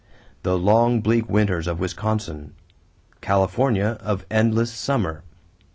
The 0.41 0.57
long 0.57 1.01
bleak 1.01 1.29
winters 1.29 1.67
of 1.67 1.79
Wisconsin 1.79 2.55
California 3.21 3.97
of 3.99 4.25
endless 4.31 4.73
summer! 4.73 5.21